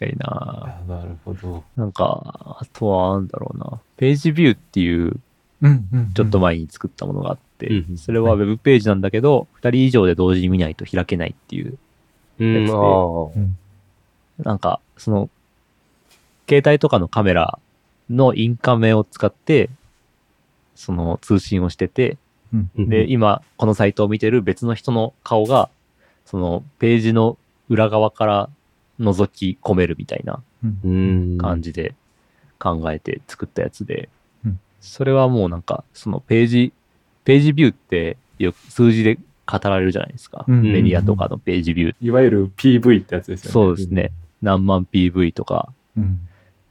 [0.00, 1.62] かにななるほど。
[1.76, 3.80] なんか、あとはなんだろうな。
[3.98, 5.20] ページビューっていう、
[5.62, 11.76] うんうんちょっと前に作ったものがあって、うんそれはウェブページなんだけど、二人以上で同時に見ないと開けないっていう
[12.38, 12.62] うん。
[12.62, 13.30] やつであー
[14.42, 15.28] なんか、その、
[16.50, 17.60] 携帯とかのカメラ
[18.10, 19.70] のインカメを使って、
[20.74, 22.18] その通信をしてて、
[22.52, 25.70] うんで、今、このサイトを見てる別の人の顔が、
[26.24, 28.50] そのページの裏側から
[28.98, 31.38] 覗き込めるみたいなうん。
[31.38, 31.94] 感じで
[32.58, 34.08] 考えて作ったやつで
[34.44, 36.72] うん、それはもうなんか、そのページ、
[37.22, 40.44] ページビューってよく数字で語られるじゃないですか。
[40.48, 41.94] うんメディアとかのページビュー。
[42.00, 43.52] いわゆる PV ってやつですよね。
[43.52, 44.10] そうですね。
[44.42, 46.26] 何万 PV とか、うん。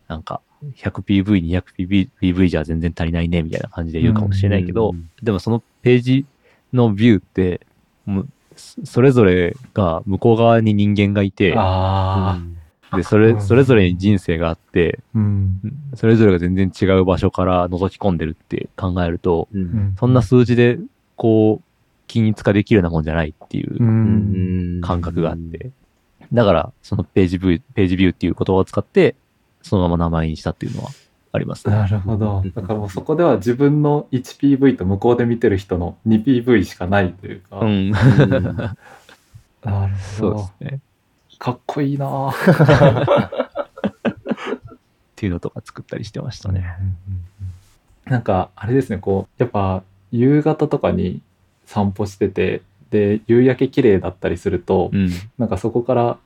[0.09, 0.41] なんか、
[0.75, 1.23] 100PV、
[1.61, 6.25] 200PV PV じゃ全然足りないね、みたいな感じで言うかもしれないけど、うんでもそのページ
[6.73, 7.61] のビューって、
[8.05, 12.41] もうそそれぞれが向こう側に人間がいて、あ
[12.95, 15.19] で、それ、うんそれぞれに人生があって、あ。
[15.19, 15.61] うん。
[15.95, 19.57] それぞれが全然違う場所から覗き込んでるって考えると、う。
[19.57, 20.79] うんんそんな数字で、
[21.15, 21.63] こう、
[22.07, 24.81] 均一化できるようなもんじゃないっていううん。
[24.81, 25.69] 感覚があって、
[26.33, 29.15] だから、そのページビュー、ページビューっていう言葉を使って、
[29.61, 30.89] そのまま名前にしたっていうのは
[31.31, 31.75] ありますね。
[31.75, 32.43] なるほど。
[32.55, 37.59] だからもうそこでは自分の 1PV と向こうで見てる人の 2PV しかないというか。
[37.59, 37.91] うん。
[37.91, 37.97] な
[39.87, 40.73] るほどそうです。
[40.73, 40.79] ね。
[41.37, 42.35] かっこいいなっ
[45.15, 46.65] ていうのとか作ったりしてましたね。
[48.05, 51.21] なんかあれですねこうやっぱ夕方とかに
[51.65, 56.17] 散歩しててで夕焼け綺麗だったりすると、うん、なんかそこから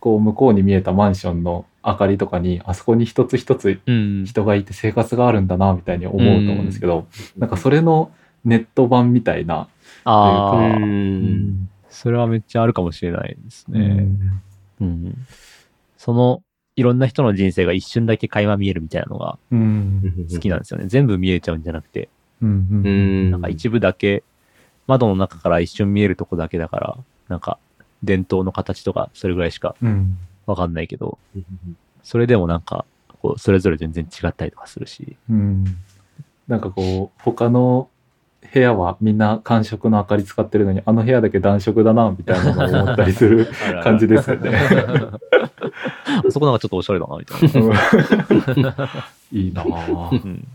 [0.00, 3.80] こう向こうに見えたマンションの明かりとかにあそこに一つ一つ
[4.24, 8.12] 人がいて生活があるんだなみたいに思うと思うんですけど、うん、なんかそれの
[8.44, 9.68] ネット版みたいな
[10.04, 14.06] ああ、うん、それはめっちゃあるかもしれないですね。
[14.80, 15.26] うん、
[15.96, 16.42] その
[16.74, 20.86] いろんな人の人生が一瞬だけ垣間見えるみたいなのが好きなんですよね。
[20.86, 22.08] 全部見えちゃうんじゃなくて、
[22.40, 24.24] なんか一部だけ
[24.86, 26.96] 窓の中から一瞬見えるとこだけだから、
[27.28, 27.58] なんか
[28.02, 29.76] 伝統の形とかそれぐらいしか
[30.46, 31.44] わかんないけど、うん、
[32.02, 32.84] それでもなんか
[33.20, 35.64] こうそれぞれ全然違ったりとかするし、うん、
[36.48, 37.88] なんかこう他の
[38.52, 43.48] 部屋はみんな寒色の明かり使ってるのにあの部屋だけ暖色だなみたいなのを思ったりする
[43.82, 44.60] 感じですよね。
[46.30, 48.88] そこなんかちょっとおしゃれだなみたいな。
[49.32, 50.46] いいなぁ、うん、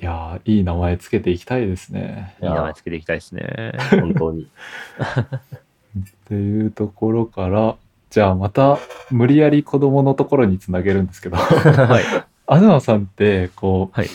[0.00, 2.36] いやいい名前つけていきたいですね。
[2.40, 3.72] いい名前つけていきたいですね。
[3.90, 4.42] 本当に。
[4.42, 7.76] っていうところから
[8.12, 8.78] じゃあまた
[9.10, 12.04] 無理やり子供のところにつなげるんですけど、はい、
[12.60, 14.08] 東さんってこう、はい、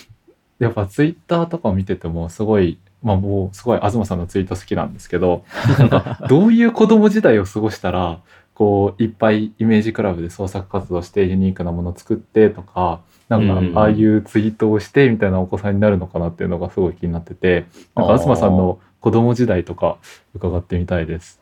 [0.60, 5.46] やっぱツイッターとか見ててもすごいまあもうすごい東さんのツイート好きなんですけど
[5.80, 8.20] なんかどういう子供時代を過ごしたら
[8.54, 19.98] こういっぱいイメージクラブで創作活動してユニークなものを作ってとかなんかああいうツイートをしてみたいなお子さんになるのかなっていうのがすごい気になっててなんか東さんの子供時代とか
[20.36, 21.42] 伺ってみたいです。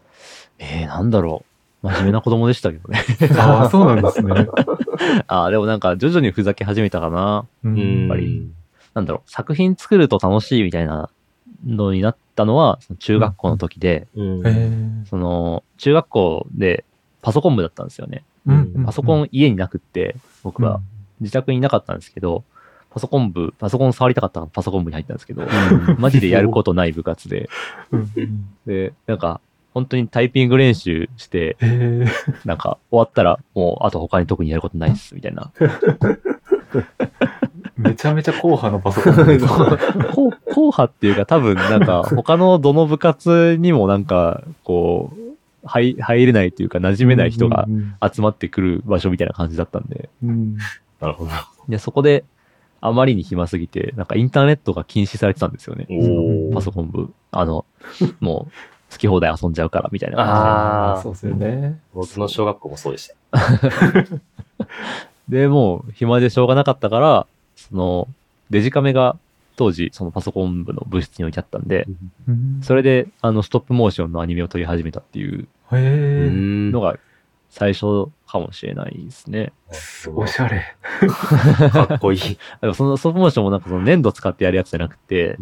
[0.58, 1.55] えー、なんだろう。
[1.86, 3.04] 真面目な子供でしたけどね。
[3.38, 4.48] ああ、そうなんですね。
[5.28, 7.46] ああ、でもなんか徐々にふざけ始めたかな。
[7.64, 8.00] うん。
[8.02, 8.50] やっぱり、
[8.94, 11.10] なんだろう、作品作ると楽しいみたいな
[11.66, 16.86] のになったのは、その中学校の時で、うん、その、中学校で
[17.22, 18.24] パソコン部だったんですよね。
[18.48, 20.80] うん、パソコン家になくって、僕は。
[21.22, 22.44] 自宅にいなかったんですけど、
[22.90, 25.44] パソコン部、パソコン触りたかったからパソコン部に入ったんですけど、
[25.98, 27.50] マジでやることない部活で。
[28.66, 29.42] で、なんか、
[29.76, 31.58] 本当にタイピング練習して、
[32.46, 35.52] なんか終わったらもうあと他に特にやることないっすみたいな。
[37.78, 39.26] めちゃめちゃ硬派のパソコン 硬
[40.56, 45.20] 派っていうか多分なんか他のどの部活にもなんかこう
[45.66, 47.68] 入入れないというか馴染めない人が
[48.02, 50.10] 集まってくる場所みたいな感じだったんで。
[50.24, 50.56] うん、
[51.02, 51.32] なるほど。
[51.68, 52.24] で、そこで
[52.80, 55.88] あまりに暇すぎて、なんかインターネットが禁止されてたんですよね。
[56.54, 57.14] パソコン部。
[57.32, 57.66] あの、
[58.22, 58.52] もう
[58.96, 60.38] 好き放題遊んじゃうからみたいな感じで。
[60.38, 61.80] ああ、そうですよね。
[61.94, 63.16] 僕の小学校もそうでした。
[65.28, 67.28] で、もう暇でしょうがなかったから、
[67.58, 68.08] その、
[68.50, 69.18] デジカメが
[69.58, 71.88] 当時、そのパソコン部の部室に置いてあったんで、
[72.62, 75.48] それで、あの、ストップモーションのアニメを撮り始めたっていう
[76.72, 76.98] のが
[77.50, 79.54] 最初かもしれないですね。
[80.14, 80.64] おしゃれ。
[81.70, 82.20] かっこいい。
[82.62, 85.38] でもそのストップモーションもなんかその粘土使ってやるやつじゃなくて、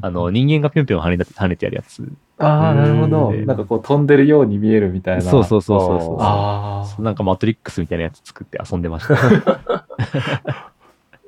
[0.00, 2.08] あの、人間がぴょんぴょん跳ね跳ねてやるやつ。
[2.38, 3.32] ああ、なるほど。
[3.32, 5.22] なんかこう飛んでるように見えるみたいな。
[5.22, 6.16] そうそうそうそうそう。
[6.20, 7.02] ああ。
[7.02, 9.16] なんかマトリックスみたいなやつ作って遊んでました。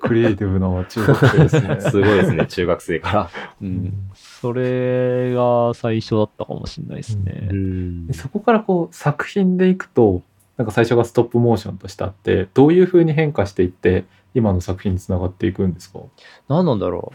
[0.01, 1.81] クリエイティブな中学生ですね。
[1.83, 3.31] すごいですね、中学生から。
[3.61, 3.93] うん。
[4.15, 7.49] それが最初だったかもしれないですね。
[7.51, 10.23] うん、そこからこう作品でいくと、
[10.59, 16.01] なんか最初がストップモーションとしてあって、どういう風に変化していって、今の作品につながっていくんですか？
[16.49, 17.13] 何なんだろ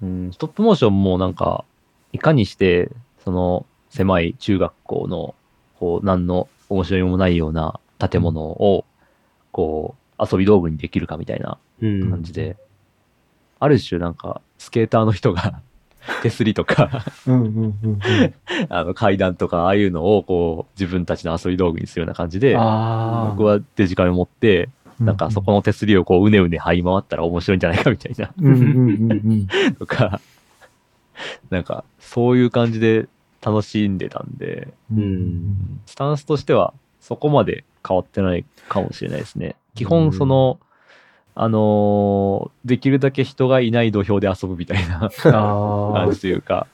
[0.00, 0.06] う。
[0.06, 1.64] うん、ストップモーションもなんか、
[2.12, 2.90] いかにして、
[3.24, 5.34] その狭い中学校の、
[5.80, 8.84] こう、何の面白いもないような建物を、
[9.52, 12.56] こう、遊び道具にできるかみたいな感じで、うん、
[13.60, 15.62] ある種なんか、スケーターの人が
[16.22, 17.04] 手すりとか。
[18.68, 24.68] あの階段とか、ああいうのをこう自分たちの遊び道具にするような感じで、僕はデジカメ持って、
[25.00, 28.32] なんかそこの手すりをこううねうね這い回ったら面白いんじゃないかみたいな。
[29.78, 30.20] とか、
[31.50, 33.08] なんかそういう感じで
[33.40, 39.56] 楽しんでたんで、うん、スタンスとしてはそこまで変わってないかもしれないですね。
[39.74, 40.71] 基本その、うん
[41.34, 46.66] あのー、できるだけ人がいない土俵で遊ぶみたいな 感じというか、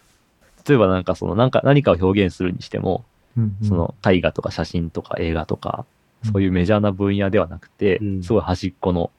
[0.69, 3.05] 例えばなんかその、なんか何かを表現するにしても、
[3.37, 5.87] うんうん、その絵画とか写真とか映画とか、
[6.25, 9.11] そういうメジャーな分野ではなくて、うん、すごい端っこの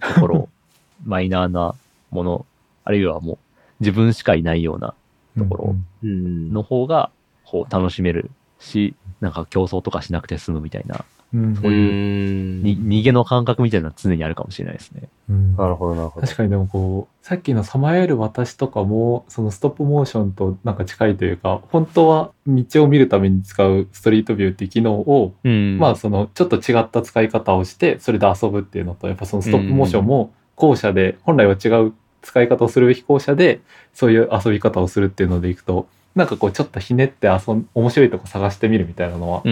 [0.00, 0.48] ところ、
[1.06, 1.74] マイナーな
[2.10, 2.46] もの、
[2.84, 3.38] あるいはもう
[3.80, 4.94] 自分しかいないような
[5.36, 7.10] ところの方が、
[7.44, 11.38] こう楽しめるし、なんか競争とかしなくて済むみたいなそ
[11.68, 15.08] ういうに逃げの感覚みたいなのは常にあるかもしれないですね。
[15.28, 16.26] うん、なるほどなるほど。
[16.26, 33.60] 確かにでもこうさっきの「さまよえる私」とかもそのストップモーションとなんか近いというか本当は道を見るために使うストリートビューっていう機能を、うん、まあそのちょっと違った使い方をしてそれで遊ぶっていうのとやっぱそのストップモーションも校舎で、本来は違う使い方をするべき校舎で、
[33.94, 35.88] そういう遊び方をするっていうのでいくと、
[36.18, 39.42] なんかこうちょっとひねって遊ん面白いとこ探してみるみたいなのは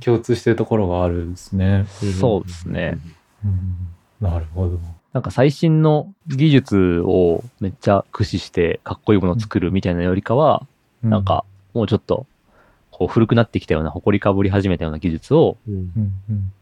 [0.00, 1.86] 共通してるところがあるんですね。
[2.02, 2.98] うん、そうですね、
[3.42, 4.78] うん、なるほど。
[5.14, 10.66] なんか最新の技術をめっちゃ駆使してかっこいいものを作るみたいなよりかは、
[11.02, 12.26] うん、なんかもうちょっと
[12.90, 15.56] こう古くなってきたような埃かぶり始めたような技術を、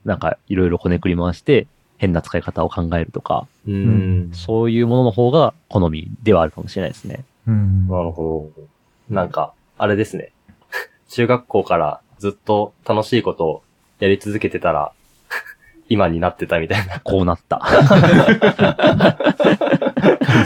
[0.04, 1.66] なんかいろいろこねくり回して
[1.98, 7.24] 変な使い方を考えるとか、うん、そういうものの方が好みではあるかもしれないですね。
[7.48, 8.62] うん、なるほど。
[9.10, 10.32] なんか、あれですね。
[11.08, 13.62] 中学校からずっと楽しいことを
[13.98, 14.92] やり続けてたら、
[15.88, 17.00] 今になってたみたいな。
[17.00, 17.58] こうなった。
[17.58, 17.78] 感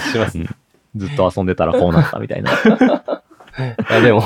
[0.05, 0.47] じします、ね、
[0.97, 2.53] ずっと遊んでたらこうなったみたいな。
[3.91, 4.23] いやでも、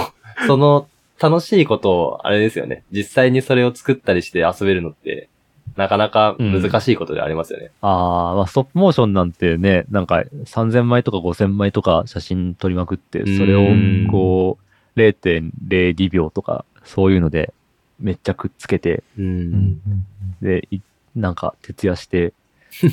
[0.46, 0.88] その
[1.20, 2.84] 楽しいことを、あれですよね。
[2.90, 5.28] 実際にそれを作ったりして遊べるのって、
[5.80, 7.70] なかなか難しいことでありますよね。
[7.82, 13.62] うん、ああ、まあ、ストップモーションなんてね、なんか3000枚とか5000枚とか写真撮りまくって、それを
[14.10, 17.54] こう、0.02秒とか、そういうので、
[17.98, 19.02] めっちゃくっつけて、
[20.42, 20.68] で、
[21.16, 22.34] なんか徹夜して、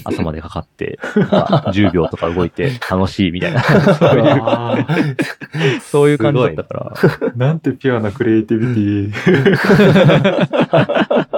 [0.05, 7.33] 朝までかかって、10秒とか動いて楽しいみたいな、そういう、 そういう感じだったから。
[7.35, 9.57] なんてピュアなクリエイティビティ。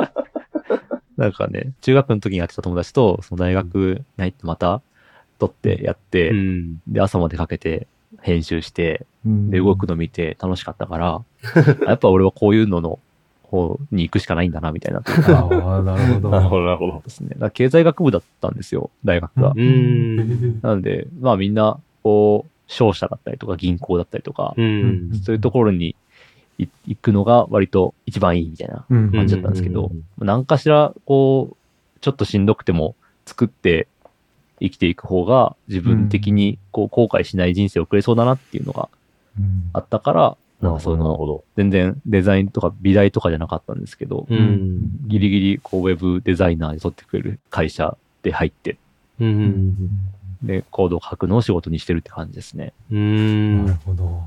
[1.20, 4.82] なんかね、中学の時にやってた友達と、その大学に入ってまた
[5.38, 7.88] 撮ってやって、うん、で、朝までかけて
[8.22, 11.22] 編集して、で、動くの見て楽しかったから、
[11.86, 13.00] やっぱ俺はこういうのの
[13.44, 15.02] 方に行くしかないんだな、みたいな。
[15.02, 16.30] ああ、なるほど。
[16.30, 17.02] なるほど、なるほど。
[17.04, 17.36] ですね。
[17.38, 19.54] だ経済学部だったんですよ、大学が。
[20.62, 25.98] なので、まあみんな、こう、商社だったりとか銀行だったりとか、そういうところに
[26.60, 32.96] 行くのが割と一番いいみたいな感じだったんですけど、何かしら、こう、ちょっとしんどくても
[33.26, 33.88] 作って
[34.60, 38.90] 生きていく方が自分的にこう後悔しない人生を送れそうだなっていうのが
[39.74, 44.28] あったから、なんかその、全然デザインとか美大とかじゃなかったんですけど、
[45.08, 48.78] ギリギリこうウェブデザイナーで取ってくれる会社で入って、
[50.44, 52.74] で、コードを書くのを仕事にしてるって感じですね。
[52.92, 53.66] うん。
[53.66, 54.22] なるほど。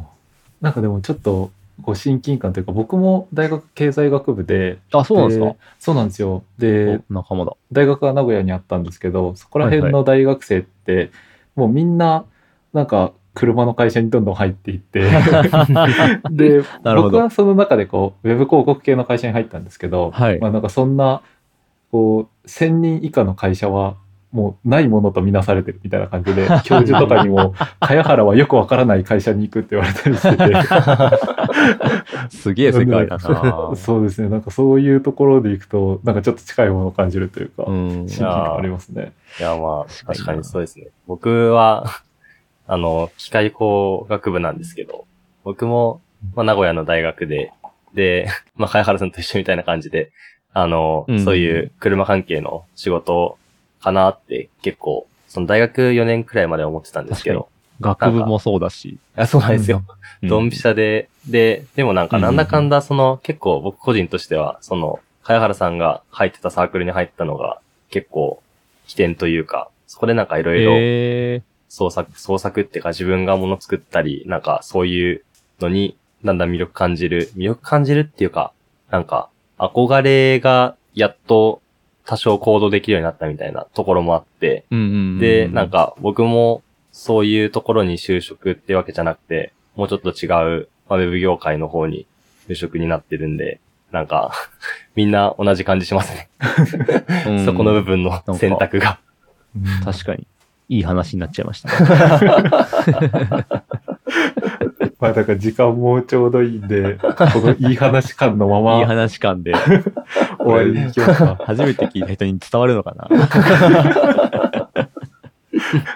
[0.60, 1.50] なんかでもちょっと
[1.82, 5.54] こう親近感というか僕も大学経済学部であそうなんですか？
[5.78, 6.44] そうなんですよ。
[6.58, 7.52] で仲間だ。
[7.70, 11.10] 大学は名古屋にあったんですけどそこら辺の大学生って、はいはい、
[11.56, 12.24] もうみんな
[12.72, 15.00] なんか車の会社にどんどん入っていって。
[16.30, 21.22] で僕はその中でこうウェブ広告系の会社に入ったんですけど、はい、まあなんかそんな
[21.90, 23.96] こう1000人以下の会社は
[24.32, 30.54] もうないものとみなされてるみたいな感じで、 教授とかにも、茅原はよくわからない会社に行くって言われたりしてて。
[32.34, 34.30] すげえ世界だなそうですね。
[34.30, 39.12] なんかそういうところで行くと、なんかちょっと近いものを感じるというか、うん、親近感ありますね。
[39.38, 40.86] いや、まあ、確かにそうですね。
[41.06, 41.84] 僕は、
[42.66, 45.04] あの、機械工学部なんですけど、
[45.44, 46.00] 僕も、
[46.34, 47.52] まあ、名古屋の大学で、
[47.92, 50.10] で、まあ、茅原さんと一緒みたいな感じで、
[50.54, 53.38] あの、うん、そういう車関係の仕事を
[53.82, 57.48] かなって結構、その大学4年くらいまで思ってたんですけど。
[57.80, 58.98] 学部もそうだし。
[59.16, 59.82] あそうなんですよ。
[60.22, 68.42] ドンピシャで、で、でもなんかなんだかんだその、結構僕個人としては、その、茅原さんが入ってたサークルに入ったのが結構
[68.86, 75.24] 起点というか、そこでなんかいろいろ創作、創作っていうか自分がもの作ったり、なんかそういう
[75.60, 78.52] のにだんだん魅力感じる、魅力感じるっていうか、
[78.90, 81.61] なんか憧れがやっと
[82.04, 90.26] 多少行動できるようになったみたいなところもあって、で、なんか僕もそういうところに就職ってわけじゃなくて、もうちょっと違
[90.58, 92.06] う、まあ、ウェブ業界の方に
[92.48, 93.60] 就職になってるんで、
[93.92, 94.32] なんか
[94.94, 96.28] みんな同じ感じしますね。
[97.44, 98.98] そこの部分の選択が。
[99.84, 100.26] 確かに。
[100.68, 101.68] いい話になっちゃいました、
[105.02, 107.08] まあだから時間もちょうどいいんで、こ
[107.40, 108.78] のいい話感のまま。
[108.80, 109.52] いい話感で
[110.38, 111.36] 終わりに行きますか。
[111.44, 113.08] 初めて聞いた人に伝わるのかな？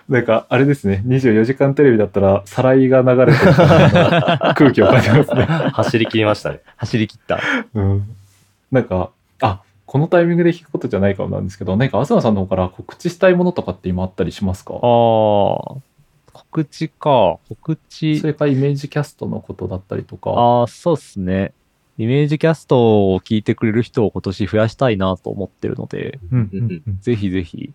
[0.09, 1.03] なんか、あれですね。
[1.07, 3.37] 24時間テレビだったら、さらいが流れてる
[4.55, 5.45] 空気を感じますね。
[5.45, 6.61] 走り切りましたね。
[6.77, 7.39] 走り切った。
[7.75, 8.03] うん。
[8.73, 14.75] なんか、あ、このタイミングで聞くことじゃないかもなんですけど、何か東さんの方から告知したいものとかって今あったりしますか？
[14.75, 15.77] ああ。
[16.57, 17.39] 告知か。
[17.51, 18.19] 告知。
[18.19, 20.31] それかイメージキャストのことだったりとか。
[20.31, 21.53] ああ、そうっすね。
[21.99, 26.19] イメージキャストを聞いてくれる人を今年増やしたいなと思ってるので、
[27.01, 27.73] ぜひぜひ、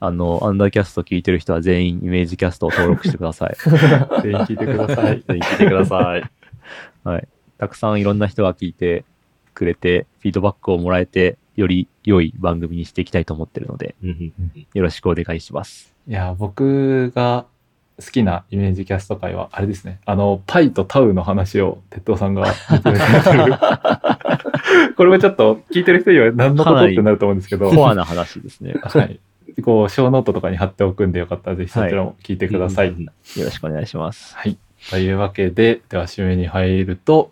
[0.00, 3.56] あの、アンダーキャスト聞いてる人は全員イメージキャストを登録してください。
[4.22, 5.22] 全員聞いてください。
[5.26, 6.22] 全員聞いてください。
[7.04, 7.28] はい。
[7.58, 9.04] たくさんいろんな人が聞いて
[9.52, 13.94] くれて、フィードバックをもらえて、より良い番組にしていきたいと思ってるので、
[14.72, 15.94] よろしくお願いします。
[16.06, 17.46] いや、僕が
[17.98, 20.00] 好きなイメージキャスト会は、あれですね。
[20.04, 22.44] あの、パイとタウの話を、鉄道さんが
[24.96, 27.70] これもちょっと聞いてる人には何のことってなると思うんですけど。
[27.70, 28.74] コアな話ですね。
[28.82, 29.18] はい。
[29.62, 32.92] こう、ショーノートとかに貼っておくんでよかったら、ぜひそちらも聞いてください。
[32.92, 33.10] はい、よ
[33.46, 34.36] ろしくお願いします。
[34.36, 34.58] はい。
[34.90, 37.30] というわけで、では締めに入ると、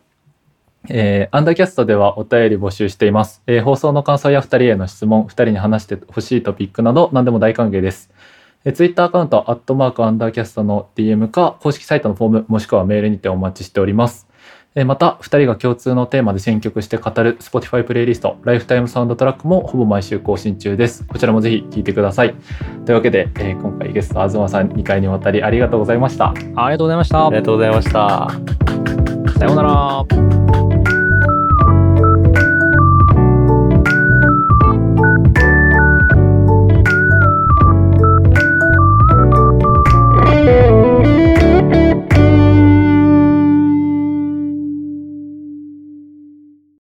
[0.89, 3.43] えー、アンダーキャストではお便り募集しています。
[3.47, 8.11] えー、放送の感想や2人への質問、2人に話してほしいトピックなど何でも大歓迎です。
[8.65, 14.27] えー、ツイッターアカウント、アットマークアンダーキャストの DM か、公式サイトのフォーム、もしくはメールにてお待ちしております。
[14.75, 21.05] えー、また、2人が共通のテーマで選曲して語る Spotify プレイリスト、ライフタイムサウンドトラックもほぼ毎週更新中です。
[21.07, 22.35] こちらもぜひ聴いてください。
[22.85, 26.31] というわけで、えー、今回ゲスト、東さん2回にわたりありがとうございました。
[26.31, 27.27] ありがとうございました。
[27.27, 28.31] ありがとうございました。
[29.39, 30.64] さようなら。